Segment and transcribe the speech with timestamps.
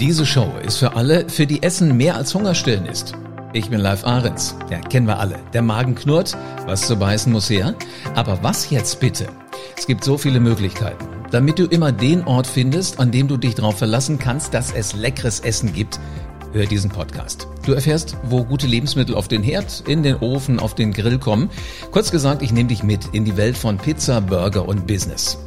[0.00, 3.14] Diese Show ist für alle, für die Essen mehr als Hungerstillen ist.
[3.52, 4.54] Ich bin Live Ahrens.
[4.70, 5.40] Ja, kennen wir alle.
[5.52, 6.36] Der Magen knurrt,
[6.66, 7.74] was zu beißen muss her.
[8.14, 9.26] Aber was jetzt bitte?
[9.76, 11.04] Es gibt so viele Möglichkeiten.
[11.32, 14.94] Damit du immer den Ort findest, an dem du dich darauf verlassen kannst, dass es
[14.94, 15.98] leckeres Essen gibt,
[16.52, 17.48] hör diesen Podcast.
[17.66, 21.50] Du erfährst, wo gute Lebensmittel auf den Herd, in den Ofen, auf den Grill kommen.
[21.90, 25.38] Kurz gesagt, ich nehme dich mit in die Welt von Pizza, Burger und Business.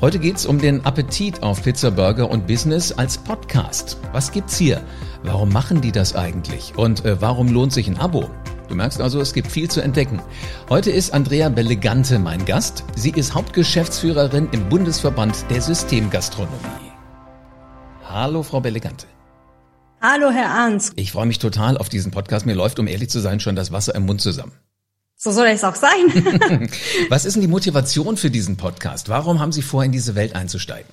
[0.00, 3.96] Heute geht's um den Appetit auf Pizza, Burger und Business als Podcast.
[4.12, 4.80] Was gibt's hier?
[5.24, 6.72] Warum machen die das eigentlich?
[6.76, 8.30] Und äh, warum lohnt sich ein Abo?
[8.68, 10.22] Du merkst also, es gibt viel zu entdecken.
[10.68, 12.84] Heute ist Andrea Bellegante mein Gast.
[12.94, 16.92] Sie ist Hauptgeschäftsführerin im Bundesverband der Systemgastronomie.
[18.04, 19.06] Hallo, Frau Bellegante.
[20.00, 20.92] Hallo, Herr Arns.
[20.94, 22.46] Ich freue mich total auf diesen Podcast.
[22.46, 24.52] Mir läuft, um ehrlich zu sein, schon das Wasser im Mund zusammen.
[25.20, 25.90] So soll es auch sein.
[27.08, 29.08] Was ist denn die Motivation für diesen Podcast?
[29.08, 30.88] Warum haben Sie vor, in diese Welt einzusteigen?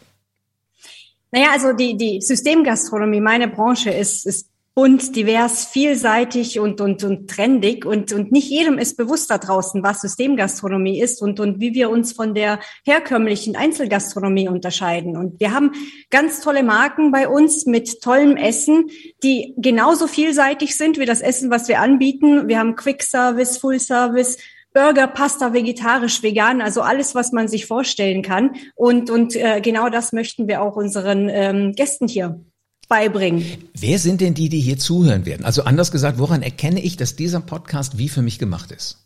[1.31, 7.29] Naja, also die, die Systemgastronomie, meine Branche ist, ist bunt, divers, vielseitig und, und, und
[7.29, 7.85] trendig.
[7.85, 11.89] Und, und nicht jedem ist bewusst da draußen, was Systemgastronomie ist und, und wie wir
[11.89, 15.15] uns von der herkömmlichen Einzelgastronomie unterscheiden.
[15.15, 15.71] Und wir haben
[16.09, 18.89] ganz tolle Marken bei uns mit tollem Essen,
[19.23, 22.49] die genauso vielseitig sind wie das Essen, was wir anbieten.
[22.49, 24.37] Wir haben Quick Service, Full Service,
[24.73, 28.57] Burger, Pasta, vegetarisch, vegan, also alles, was man sich vorstellen kann.
[28.75, 32.41] Und, und äh, genau das möchten wir auch unseren ähm, Gästen hier
[32.87, 33.69] beibringen.
[33.73, 35.45] Wer sind denn die, die hier zuhören werden?
[35.45, 39.05] Also anders gesagt, woran erkenne ich, dass dieser Podcast wie für mich gemacht ist?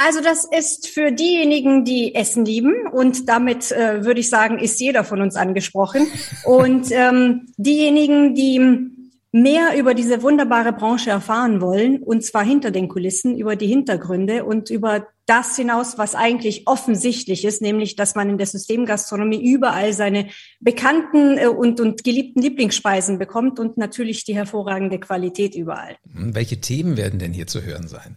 [0.00, 4.78] Also das ist für diejenigen, die Essen lieben und damit äh, würde ich sagen, ist
[4.78, 6.06] jeder von uns angesprochen.
[6.44, 8.92] Und ähm, diejenigen, die
[9.32, 14.44] mehr über diese wunderbare Branche erfahren wollen, und zwar hinter den Kulissen, über die Hintergründe
[14.44, 19.92] und über das hinaus, was eigentlich offensichtlich ist, nämlich, dass man in der Systemgastronomie überall
[19.92, 20.28] seine
[20.60, 25.96] bekannten äh, und, und geliebten Lieblingsspeisen bekommt und natürlich die hervorragende Qualität überall.
[26.04, 28.16] Welche Themen werden denn hier zu hören sein?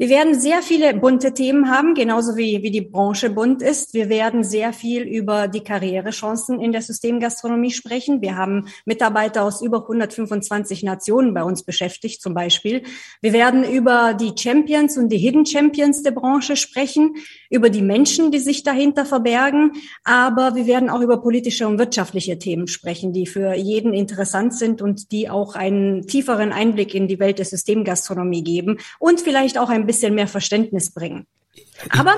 [0.00, 3.92] Wir werden sehr viele bunte Themen haben, genauso wie, wie die Branche bunt ist.
[3.92, 8.22] Wir werden sehr viel über die Karrierechancen in der Systemgastronomie sprechen.
[8.22, 12.82] Wir haben Mitarbeiter aus über 125 Nationen bei uns beschäftigt, zum Beispiel.
[13.20, 17.16] Wir werden über die Champions und die Hidden Champions der Branche sprechen,
[17.50, 19.72] über die Menschen, die sich dahinter verbergen.
[20.04, 24.80] Aber wir werden auch über politische und wirtschaftliche Themen sprechen, die für jeden interessant sind
[24.80, 29.68] und die auch einen tieferen Einblick in die Welt der Systemgastronomie geben und vielleicht auch
[29.68, 31.26] ein bisschen mehr Verständnis bringen.
[31.90, 32.14] Aber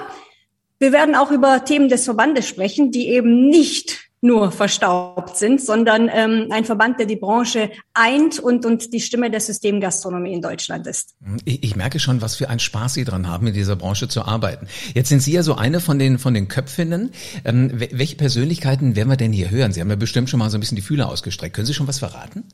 [0.78, 6.09] wir werden auch über Themen des Verbandes sprechen, die eben nicht nur verstaubt sind, sondern
[6.12, 10.87] ähm, ein Verband, der die Branche eint und, und die Stimme der Systemgastronomie in Deutschland
[10.87, 11.16] ist.
[11.44, 14.22] Ich, ich merke schon, was für einen Spaß Sie dran haben, in dieser Branche zu
[14.25, 14.69] arbeiten.
[14.94, 17.11] Jetzt sind Sie ja so eine von den, von den Köpfinnen.
[17.44, 19.72] Ähm, welche Persönlichkeiten werden wir denn hier hören?
[19.72, 21.56] Sie haben ja bestimmt schon mal so ein bisschen die Fühler ausgestreckt.
[21.56, 22.44] Können Sie schon was verraten?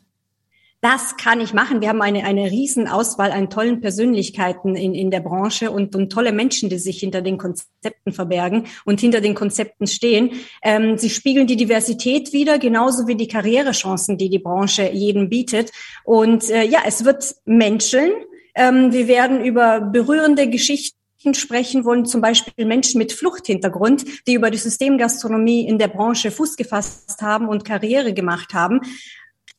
[0.80, 1.80] Das kann ich machen.
[1.80, 6.12] Wir haben eine, eine riesen Auswahl an tollen Persönlichkeiten in, in der Branche und, und
[6.12, 10.30] tolle Menschen, die sich hinter den Konzepten verbergen und hinter den Konzepten stehen.
[10.62, 15.72] Ähm, sie spiegeln die Diversität wieder, genauso wie die Karrierechancen, die die Branche jedem bietet.
[16.04, 18.12] Und äh, ja, es wird menscheln.
[18.54, 20.94] Ähm, wir werden über berührende Geschichten
[21.32, 26.54] sprechen wollen, zum Beispiel Menschen mit Fluchthintergrund, die über die Systemgastronomie in der Branche Fuß
[26.54, 28.82] gefasst haben und Karriere gemacht haben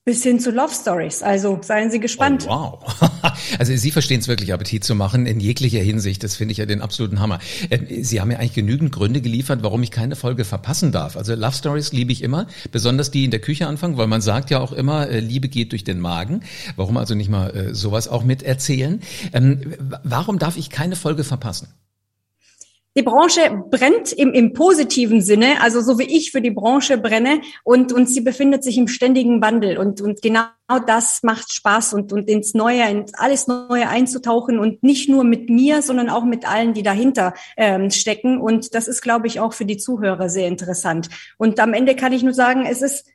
[0.09, 1.21] bis hin zu Love Stories.
[1.21, 2.47] Also seien Sie gespannt.
[2.49, 3.11] Oh, wow.
[3.59, 6.23] Also Sie verstehen es wirklich, Appetit zu machen in jeglicher Hinsicht.
[6.23, 7.37] Das finde ich ja den absoluten Hammer.
[7.69, 11.15] Ähm, Sie haben ja eigentlich genügend Gründe geliefert, warum ich keine Folge verpassen darf.
[11.15, 14.49] Also Love Stories liebe ich immer, besonders die in der Küche anfangen, weil man sagt
[14.49, 16.41] ja auch immer, äh, Liebe geht durch den Magen.
[16.75, 19.01] Warum also nicht mal äh, sowas auch mit erzählen?
[19.31, 21.67] Ähm, warum darf ich keine Folge verpassen?
[22.97, 27.41] Die Branche brennt im, im positiven Sinne, also so wie ich für die Branche brenne
[27.63, 30.45] und, und sie befindet sich im ständigen Wandel und, und genau
[30.87, 35.49] das macht Spaß und, und ins Neue, ins alles Neue einzutauchen und nicht nur mit
[35.49, 39.53] mir, sondern auch mit allen, die dahinter ähm, stecken und das ist, glaube ich, auch
[39.53, 41.09] für die Zuhörer sehr interessant.
[41.37, 43.05] Und am Ende kann ich nur sagen, es ist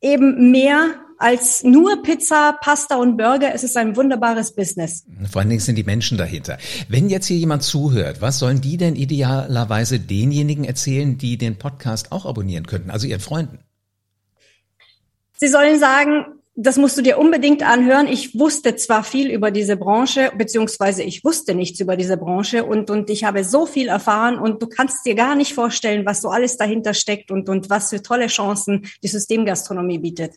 [0.00, 3.54] eben mehr als nur Pizza, Pasta und Burger.
[3.54, 5.04] Es ist ein wunderbares Business.
[5.30, 6.58] Vor allen Dingen sind die Menschen dahinter.
[6.88, 12.12] Wenn jetzt hier jemand zuhört, was sollen die denn idealerweise denjenigen erzählen, die den Podcast
[12.12, 13.58] auch abonnieren könnten, also ihren Freunden?
[15.36, 16.24] Sie sollen sagen,
[16.60, 18.08] das musst du dir unbedingt anhören.
[18.08, 22.90] Ich wusste zwar viel über diese Branche, beziehungsweise ich wusste nichts über diese Branche und,
[22.90, 26.30] und ich habe so viel erfahren und du kannst dir gar nicht vorstellen, was so
[26.30, 30.32] alles dahinter steckt und, und was für tolle Chancen die Systemgastronomie bietet.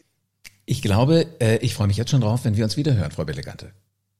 [0.71, 3.73] Ich glaube, äh, ich freue mich jetzt schon drauf, wenn wir uns wiederhören, Frau Belegante.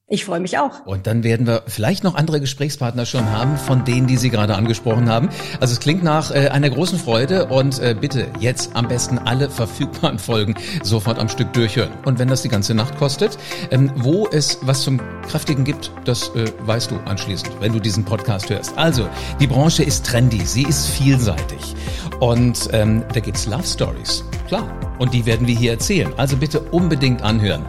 [0.06, 0.84] Ich freue mich auch.
[0.84, 4.54] Und dann werden wir vielleicht noch andere Gesprächspartner schon haben, von denen, die Sie gerade
[4.54, 5.30] angesprochen haben.
[5.60, 9.48] Also es klingt nach äh, einer großen Freude und äh, bitte jetzt am besten alle
[9.48, 11.92] verfügbaren Folgen sofort am Stück durchhören.
[12.04, 13.38] Und wenn das die ganze Nacht kostet,
[13.70, 15.00] ähm, wo es was zum
[15.30, 18.76] Kräftigen gibt, das äh, weißt du anschließend, wenn du diesen Podcast hörst.
[18.76, 19.08] Also,
[19.40, 21.74] die Branche ist trendy, sie ist vielseitig.
[22.20, 24.22] Und ähm, da gibt's Love Stories,
[24.52, 24.68] klar.
[24.98, 26.12] Und die werden wir hier erzählen.
[26.18, 27.64] Also bitte unbedingt anhören.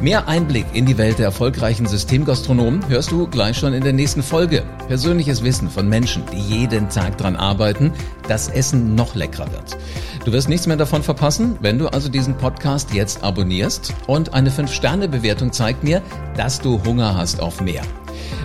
[0.00, 4.22] Mehr Einblick in die Welt der erfolgreichen Systemgastronomen hörst du gleich schon in der nächsten
[4.22, 4.62] Folge.
[4.86, 7.92] Persönliches Wissen von Menschen, die jeden Tag dran arbeiten,
[8.28, 9.76] dass Essen noch leckerer wird.
[10.24, 13.92] Du wirst nichts mehr davon verpassen, wenn du also diesen Podcast jetzt abonnierst.
[14.06, 16.02] Und eine 5-Sterne-Bewertung zeigt mir,
[16.36, 17.82] dass du Hunger hast auf mehr.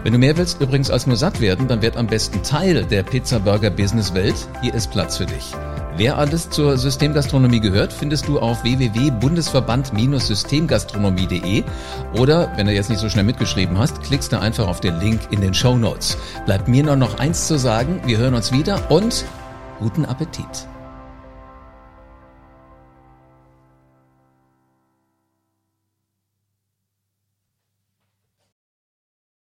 [0.04, 3.04] Wenn du mehr willst, übrigens als nur satt werden, dann werd am besten Teil der
[3.04, 4.36] Pizza-Burger-Business-Welt.
[4.62, 5.54] Hier ist Platz für dich.
[5.96, 11.64] Wer alles zur Systemgastronomie gehört, findest du auf www.bundesverband-systemgastronomie.de
[12.18, 15.20] oder, wenn du jetzt nicht so schnell mitgeschrieben hast, klickst du einfach auf den Link
[15.30, 16.18] in den Show Notes.
[16.48, 19.24] Bleibt mir nur noch eins zu sagen, wir hören uns wieder und
[19.80, 20.68] guten Appetit.